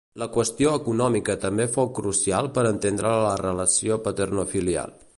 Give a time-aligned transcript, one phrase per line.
[0.19, 5.03] La qüestió econòmica també fou crucial per entendre la relació paternofilial.